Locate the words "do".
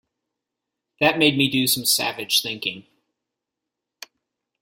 1.47-1.67